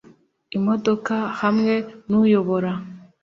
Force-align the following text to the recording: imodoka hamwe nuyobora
imodoka 0.57 1.15
hamwe 1.41 1.73
nuyobora 2.09 2.71